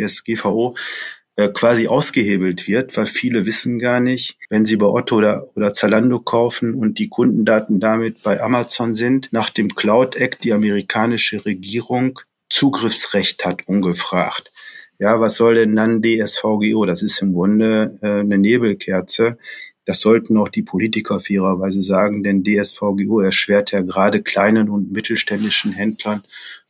[1.35, 5.73] äh, quasi ausgehebelt wird, weil viele wissen gar nicht, wenn sie bei Otto oder, oder
[5.73, 11.45] Zalando kaufen und die Kundendaten damit bei Amazon sind, nach dem Cloud Act die amerikanische
[11.45, 14.51] Regierung Zugriffsrecht hat, ungefragt.
[14.99, 16.85] Ja, was soll denn dann DSVGO?
[16.85, 19.37] Das ist im Grunde äh, eine Nebelkerze.
[19.85, 25.71] Das sollten auch die Politiker fairerweise sagen, denn DSVGO erschwert ja gerade kleinen und mittelständischen
[25.71, 26.23] Händlern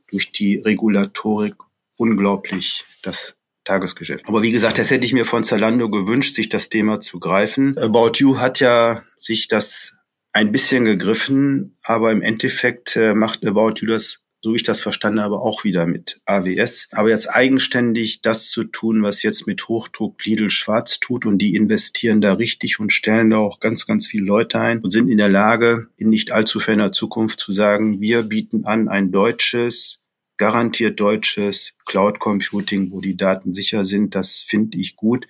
[0.09, 1.55] durch die Regulatorik
[1.97, 4.25] unglaublich das Tagesgeschäft.
[4.27, 7.77] Aber wie gesagt, das hätte ich mir von Zalando gewünscht, sich das Thema zu greifen.
[7.77, 9.93] About You hat ja sich das
[10.31, 14.79] ein bisschen gegriffen, aber im Endeffekt äh, macht About You das so wie ich das
[14.79, 16.87] verstanden habe, auch wieder mit AWS.
[16.91, 21.55] Aber jetzt eigenständig das zu tun, was jetzt mit Hochdruck Lidl Schwarz tut und die
[21.55, 25.17] investieren da richtig und stellen da auch ganz, ganz viele Leute ein und sind in
[25.17, 29.99] der Lage, in nicht allzu ferner Zukunft zu sagen, wir bieten an ein deutsches,
[30.37, 34.15] garantiert deutsches Cloud Computing, wo die Daten sicher sind.
[34.15, 35.27] Das finde ich gut.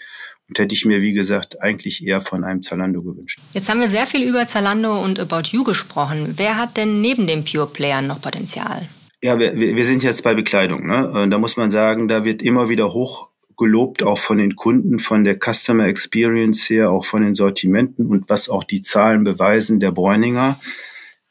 [0.49, 3.39] Und hätte ich mir, wie gesagt, eigentlich eher von einem Zalando gewünscht.
[3.53, 6.35] Jetzt haben wir sehr viel über Zalando und About You gesprochen.
[6.37, 8.87] Wer hat denn neben den Pure Playern noch Potenzial?
[9.21, 10.87] Ja, wir, wir sind jetzt bei Bekleidung.
[10.87, 11.27] Ne?
[11.29, 15.23] Da muss man sagen, da wird immer wieder hoch gelobt, auch von den Kunden, von
[15.23, 19.91] der Customer Experience her, auch von den Sortimenten und was auch die Zahlen beweisen, der
[19.91, 20.59] Bräuninger,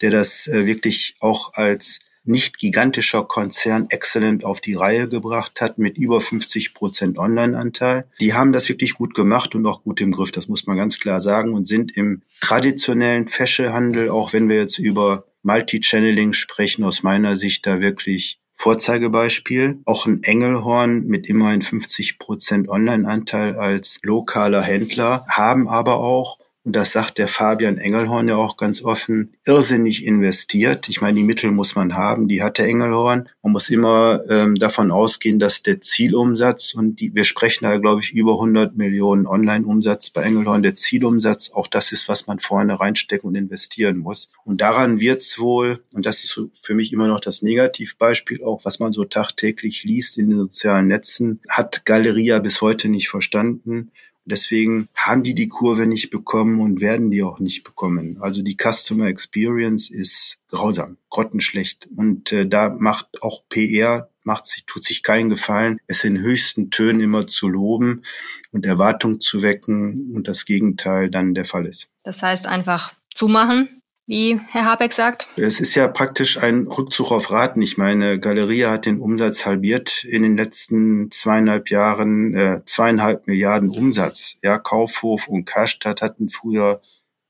[0.03, 5.79] der das äh, wirklich auch als nicht gigantischer Konzern exzellent auf die Reihe gebracht hat
[5.79, 8.07] mit über 50 Prozent Online-Anteil.
[8.21, 10.99] Die haben das wirklich gut gemacht und auch gut im Griff, das muss man ganz
[10.99, 17.03] klar sagen, und sind im traditionellen Fäschehandel, auch wenn wir jetzt über Multi-Channeling sprechen, aus
[17.03, 19.81] meiner Sicht da wirklich Vorzeigebeispiel.
[19.85, 26.75] Auch ein Engelhorn mit immerhin 50 Prozent Online-Anteil als lokaler Händler haben aber auch und
[26.75, 30.89] das sagt der Fabian Engelhorn ja auch ganz offen, irrsinnig investiert.
[30.89, 33.29] Ich meine, die Mittel muss man haben, die hat der Engelhorn.
[33.45, 38.01] Man muss immer ähm, davon ausgehen, dass der Zielumsatz, und die, wir sprechen da, glaube
[38.03, 42.81] ich, über 100 Millionen Online-Umsatz bei Engelhorn, der Zielumsatz, auch das ist, was man vorne
[42.81, 44.29] reinstecken und investieren muss.
[44.45, 48.81] Und daran wird's wohl, und das ist für mich immer noch das Negativbeispiel, auch was
[48.81, 53.93] man so tagtäglich liest in den sozialen Netzen, hat Galeria bis heute nicht verstanden.
[54.27, 58.19] Deswegen haben die die Kurve nicht bekommen und werden die auch nicht bekommen.
[58.21, 61.89] Also die Customer Experience ist grausam, grottenschlecht.
[61.97, 66.71] Und äh, da macht auch PR, macht sich, tut sich keinen Gefallen, es in höchsten
[66.71, 68.03] Tönen immer zu loben
[68.51, 71.89] und Erwartungen zu wecken und das Gegenteil dann der Fall ist.
[72.03, 75.29] Das heißt einfach zumachen, wie Herr Habeck sagt?
[75.37, 77.61] Es ist ja praktisch ein Rückzug auf Raten.
[77.61, 83.71] Ich meine, Galeria hat den Umsatz halbiert in den letzten zweieinhalb Jahren, äh, zweieinhalb Milliarden
[83.71, 84.37] Umsatz.
[84.43, 86.81] Ja, Kaufhof und Karstadt hatten früher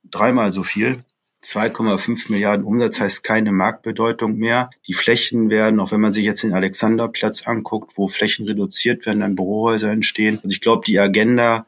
[0.05, 1.05] dreimal so viel.
[1.43, 4.71] 2,5 Milliarden Umsatz heißt keine Marktbedeutung mehr.
[4.87, 9.21] Die Flächen werden, auch wenn man sich jetzt den Alexanderplatz anguckt, wo Flächen reduziert werden,
[9.21, 10.41] dann Bürohäuser entstehen.
[10.43, 11.67] Also ich glaube, die Agenda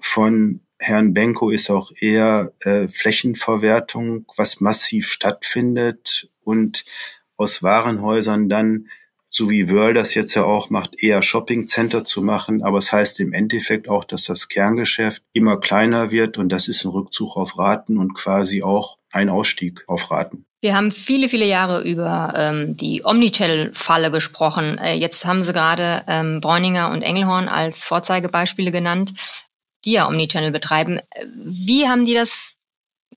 [0.00, 6.84] von Herrn Benko ist auch eher äh, Flächenverwertung, was massiv stattfindet und
[7.36, 8.86] aus Warenhäusern dann,
[9.28, 12.62] so wie Wörl das jetzt ja auch macht, eher Shoppingcenter zu machen.
[12.62, 16.68] Aber es das heißt im Endeffekt auch, dass das Kerngeschäft immer kleiner wird und das
[16.68, 20.46] ist ein Rückzug auf Raten und quasi auch ein Ausstieg auf Raten.
[20.60, 24.78] Wir haben viele, viele Jahre über ähm, die Omnichannel-Falle gesprochen.
[24.78, 29.12] Äh, jetzt haben Sie gerade ähm, Bräuninger und Engelhorn als Vorzeigebeispiele genannt
[29.86, 31.00] die ja Omnichannel betreiben.
[31.34, 32.56] Wie haben die das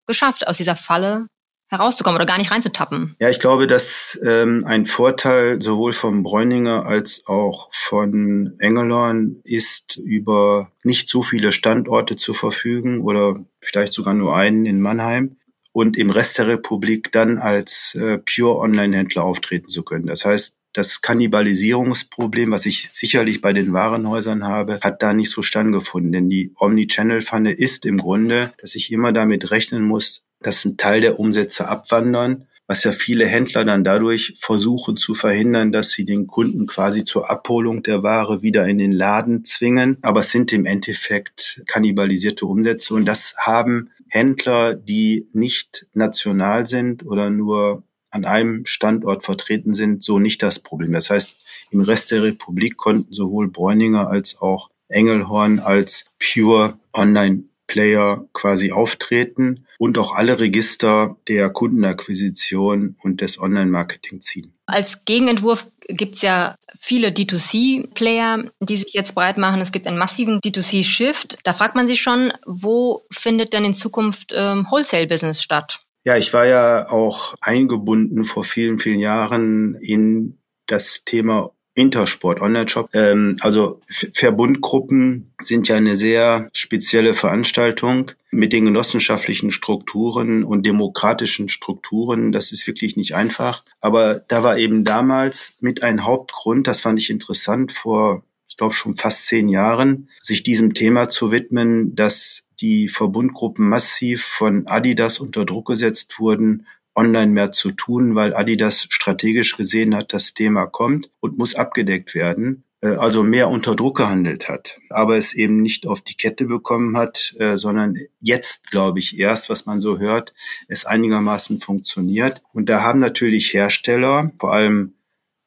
[0.07, 1.27] geschafft, aus dieser Falle
[1.69, 3.15] herauszukommen oder gar nicht reinzutappen?
[3.19, 9.97] Ja, ich glaube, dass ähm, ein Vorteil sowohl von Bräuninger als auch von Engelhorn ist,
[9.97, 15.37] über nicht so viele Standorte zu verfügen oder vielleicht sogar nur einen in Mannheim
[15.71, 20.07] und im Rest der Republik dann als äh, Pure Online-Händler auftreten zu können.
[20.07, 25.41] Das heißt, das Kannibalisierungsproblem, was ich sicherlich bei den Warenhäusern habe, hat da nicht so
[25.41, 26.11] stattgefunden.
[26.11, 31.01] Denn die Omnichannel-Pfanne ist im Grunde, dass ich immer damit rechnen muss, dass ein Teil
[31.01, 36.27] der Umsätze abwandern, was ja viele Händler dann dadurch versuchen zu verhindern, dass sie den
[36.27, 39.97] Kunden quasi zur Abholung der Ware wieder in den Laden zwingen.
[40.03, 47.05] Aber es sind im Endeffekt kannibalisierte Umsätze und das haben Händler, die nicht national sind
[47.05, 50.93] oder nur an einem Standort vertreten sind, so nicht das Problem.
[50.93, 51.35] Das heißt,
[51.71, 58.71] im Rest der Republik konnten sowohl Bräuninger als auch Engelhorn als Pure Online Player quasi
[58.71, 64.53] auftreten und auch alle Register der Kundenakquisition und des Online-Marketing ziehen.
[64.65, 69.61] Als Gegenentwurf gibt es ja viele D2C-Player, die sich jetzt breit machen.
[69.61, 71.37] Es gibt einen massiven D2C-Shift.
[71.43, 75.81] Da fragt man sich schon, wo findet denn in Zukunft ähm, Wholesale-Business statt?
[76.05, 82.89] Ja, ich war ja auch eingebunden vor vielen, vielen Jahren in das Thema Intersport Online-Shop.
[82.93, 91.47] Ähm, also Verbundgruppen sind ja eine sehr spezielle Veranstaltung mit den genossenschaftlichen Strukturen und demokratischen
[91.47, 92.31] Strukturen.
[92.31, 93.63] Das ist wirklich nicht einfach.
[93.79, 98.73] Aber da war eben damals mit ein Hauptgrund, das fand ich interessant, vor, ich glaube
[98.73, 105.19] schon fast zehn Jahren, sich diesem Thema zu widmen, dass die Verbundgruppen massiv von Adidas
[105.19, 110.65] unter Druck gesetzt wurden, online mehr zu tun, weil Adidas strategisch gesehen hat, das Thema
[110.65, 115.61] kommt und muss abgedeckt werden äh, also mehr unter Druck gehandelt hat, aber es eben
[115.61, 119.99] nicht auf die Kette bekommen hat, äh, sondern jetzt, glaube ich, erst, was man so
[119.99, 120.33] hört,
[120.67, 122.41] es einigermaßen funktioniert.
[122.53, 124.93] Und da haben natürlich Hersteller, vor allem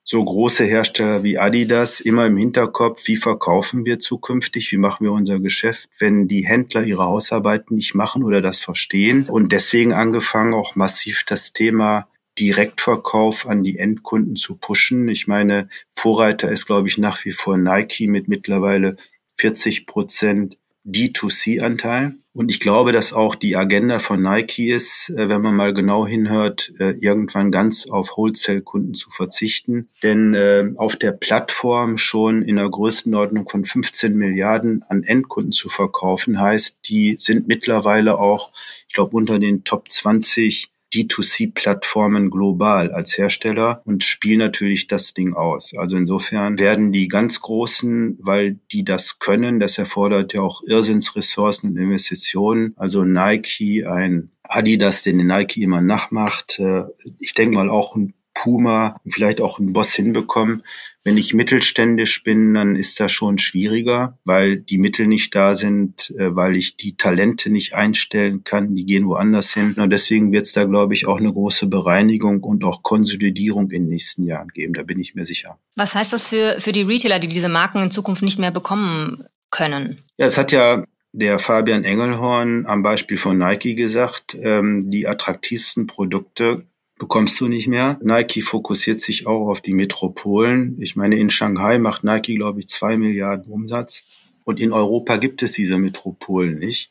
[0.04, 5.12] so große Hersteller wie Adidas immer im Hinterkopf, wie verkaufen wir zukünftig, wie machen wir
[5.12, 9.28] unser Geschäft, wenn die Händler ihre Hausarbeiten nicht machen oder das verstehen.
[9.28, 15.08] Und deswegen angefangen auch massiv das Thema Direktverkauf an die Endkunden zu pushen.
[15.08, 18.96] Ich meine, Vorreiter ist, glaube ich, nach wie vor Nike mit mittlerweile
[19.36, 22.14] 40 Prozent D2C-Anteil.
[22.34, 26.06] Und ich glaube, dass auch die Agenda von Nike ist, äh, wenn man mal genau
[26.06, 29.88] hinhört, äh, irgendwann ganz auf Wholesale-Kunden zu verzichten.
[30.02, 35.68] Denn äh, auf der Plattform schon in der Größenordnung von 15 Milliarden an Endkunden zu
[35.68, 38.50] verkaufen, heißt, die sind mittlerweile auch,
[38.88, 45.34] ich glaube, unter den Top 20 D2C-Plattformen global als Hersteller und spielen natürlich das Ding
[45.34, 45.74] aus.
[45.76, 51.70] Also insofern werden die ganz Großen, weil die das können, das erfordert ja auch Irrsinnsressourcen
[51.70, 52.74] und Investitionen.
[52.76, 56.58] Also Nike, ein Adidas, den Nike immer nachmacht.
[56.58, 56.84] Äh,
[57.18, 60.62] ich denke mal auch ein Puma, vielleicht auch ein Boss hinbekommen.
[61.04, 66.10] Wenn ich mittelständisch bin, dann ist das schon schwieriger, weil die Mittel nicht da sind,
[66.16, 69.74] äh, weil ich die Talente nicht einstellen kann, die gehen woanders hin.
[69.76, 73.84] Und deswegen wird es da, glaube ich, auch eine große Bereinigung und auch Konsolidierung in
[73.84, 74.74] den nächsten Jahren geben.
[74.74, 75.58] Da bin ich mir sicher.
[75.74, 79.24] Was heißt das für, für die Retailer, die diese Marken in Zukunft nicht mehr bekommen
[79.50, 80.04] können?
[80.18, 85.86] Ja, es hat ja der Fabian Engelhorn am Beispiel von Nike gesagt, ähm, die attraktivsten
[85.86, 86.64] Produkte
[86.98, 87.98] bekommst du nicht mehr.
[88.02, 90.76] Nike fokussiert sich auch auf die Metropolen.
[90.80, 94.04] Ich meine, in Shanghai macht Nike, glaube ich, zwei Milliarden Umsatz.
[94.44, 96.90] Und in Europa gibt es diese Metropolen nicht.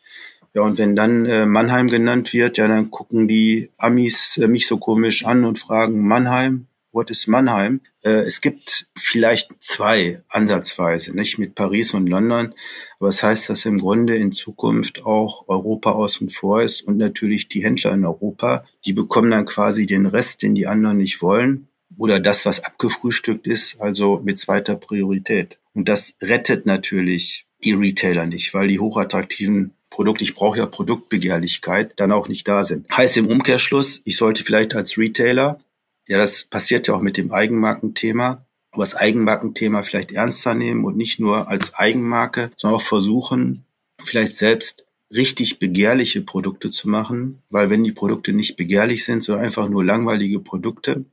[0.54, 4.68] Ja, und wenn dann äh, Mannheim genannt wird, ja, dann gucken die Amis äh, mich
[4.68, 7.80] so komisch an und fragen, Mannheim, what is Mannheim?
[8.04, 12.54] Äh, es gibt vielleicht zwei ansatzweise, nicht mit Paris und London.
[13.02, 17.64] Das heißt, dass im Grunde in Zukunft auch Europa außen vor ist und natürlich die
[17.64, 22.20] Händler in Europa, die bekommen dann quasi den Rest, den die anderen nicht wollen oder
[22.20, 25.60] das, was abgefrühstückt ist, also mit zweiter Priorität.
[25.74, 31.94] Und das rettet natürlich die Retailer nicht, weil die hochattraktiven Produkte, ich brauche ja Produktbegehrlichkeit,
[31.98, 32.88] dann auch nicht da sind.
[32.96, 35.60] Heißt im Umkehrschluss, ich sollte vielleicht als Retailer
[36.08, 38.46] ja, das passiert ja auch mit dem Eigenmarkenthema.
[38.72, 43.66] Aber das Eigenmarkenthema vielleicht ernster nehmen und nicht nur als Eigenmarke, sondern auch versuchen,
[44.00, 49.46] vielleicht selbst richtig begehrliche Produkte zu machen, weil wenn die Produkte nicht begehrlich sind, sondern
[49.46, 51.06] einfach nur langweilige Produkte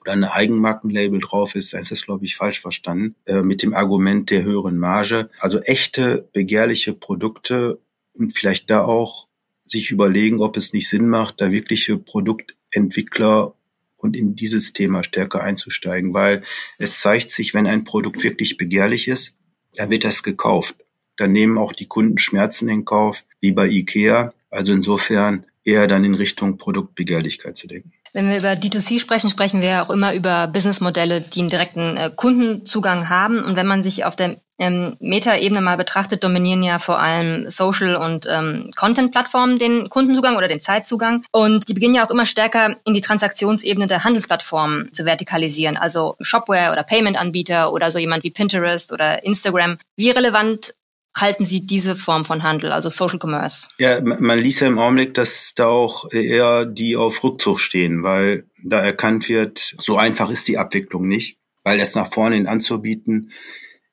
[0.00, 3.74] oder eine Eigenmarkenlabel drauf ist, dann ist das, glaube ich, falsch verstanden, äh, mit dem
[3.74, 5.30] Argument der höheren Marge.
[5.38, 7.78] Also echte begehrliche Produkte
[8.18, 9.26] und vielleicht da auch
[9.64, 13.55] sich überlegen, ob es nicht Sinn macht, da wirkliche Produktentwickler
[13.96, 16.42] und in dieses Thema stärker einzusteigen, weil
[16.78, 19.34] es zeigt sich, wenn ein Produkt wirklich begehrlich ist,
[19.74, 20.76] dann wird das gekauft.
[21.16, 24.32] Dann nehmen auch die Kunden Schmerzen in Kauf, wie bei IKEA.
[24.50, 27.92] Also insofern eher dann in Richtung Produktbegehrlichkeit zu denken.
[28.12, 32.10] Wenn wir über D2C sprechen, sprechen wir auch immer über Businessmodelle, die einen direkten äh,
[32.14, 33.42] Kundenzugang haben.
[33.42, 37.96] Und wenn man sich auf der ähm, Meta-Ebene mal betrachtet, dominieren ja vor allem Social-
[37.96, 41.24] und ähm, Content-Plattformen den Kundenzugang oder den Zeitzugang.
[41.30, 46.16] Und die beginnen ja auch immer stärker in die Transaktionsebene der Handelsplattformen zu vertikalisieren, also
[46.20, 49.78] Shopware oder Payment-Anbieter oder so jemand wie Pinterest oder Instagram.
[49.96, 50.74] Wie relevant
[51.16, 53.68] halten Sie diese Form von Handel, also Social Commerce?
[53.78, 58.44] Ja, man liest ja im Augenblick, dass da auch eher die auf Rückzug stehen, weil
[58.62, 63.32] da erkannt wird, so einfach ist die Abwicklung nicht, weil es nach vorne hin anzubieten,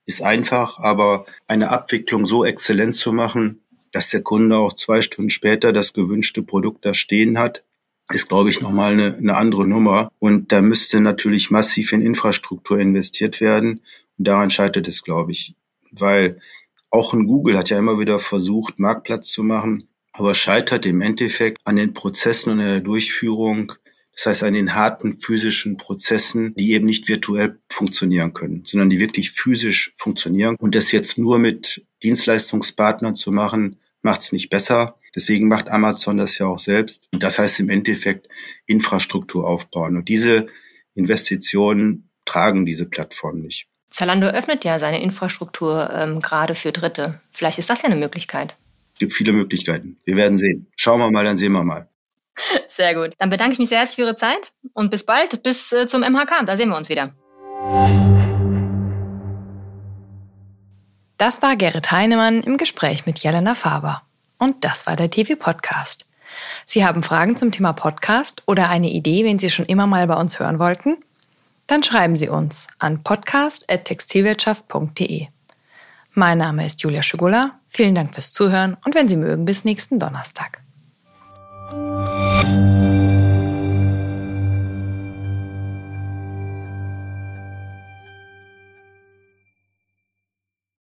[0.05, 3.61] ist einfach, aber eine Abwicklung so exzellent zu machen,
[3.91, 7.63] dass der Kunde auch zwei Stunden später das gewünschte Produkt da stehen hat,
[8.11, 10.11] ist, glaube ich, nochmal eine, eine andere Nummer.
[10.19, 13.81] Und da müsste natürlich massiv in Infrastruktur investiert werden.
[14.17, 15.55] Und daran scheitert es, glaube ich.
[15.91, 16.39] Weil
[16.89, 21.59] auch ein Google hat ja immer wieder versucht, Marktplatz zu machen, aber scheitert im Endeffekt
[21.63, 23.73] an den Prozessen und der Durchführung
[24.15, 28.99] das heißt, an den harten physischen Prozessen, die eben nicht virtuell funktionieren können, sondern die
[28.99, 30.55] wirklich physisch funktionieren.
[30.59, 34.99] Und das jetzt nur mit Dienstleistungspartnern zu machen, macht es nicht besser.
[35.15, 37.07] Deswegen macht Amazon das ja auch selbst.
[37.11, 38.27] Und das heißt im Endeffekt
[38.65, 39.97] Infrastruktur aufbauen.
[39.97, 40.47] Und diese
[40.93, 43.67] Investitionen tragen diese Plattformen nicht.
[43.89, 47.19] Zalando öffnet ja seine Infrastruktur ähm, gerade für Dritte.
[47.31, 48.55] Vielleicht ist das ja eine Möglichkeit.
[48.93, 49.97] Es gibt viele Möglichkeiten.
[50.03, 50.67] Wir werden sehen.
[50.75, 51.87] Schauen wir mal, dann sehen wir mal.
[52.67, 53.13] Sehr gut.
[53.19, 56.01] Dann bedanke ich mich sehr herzlich für Ihre Zeit und bis bald, bis äh, zum
[56.01, 56.45] MHK.
[56.45, 57.13] Da sehen wir uns wieder.
[61.17, 64.01] Das war Gerrit Heinemann im Gespräch mit Jelena Faber.
[64.39, 66.05] Und das war der TV-Podcast.
[66.65, 70.15] Sie haben Fragen zum Thema Podcast oder eine Idee, wenn Sie schon immer mal bei
[70.15, 70.97] uns hören wollten?
[71.67, 75.27] Dann schreiben Sie uns an podcast.textilwirtschaft.de.
[76.13, 77.51] Mein Name ist Julia Schugula.
[77.69, 80.59] Vielen Dank fürs Zuhören und wenn Sie mögen, bis nächsten Donnerstag.
[82.43, 82.72] Bye.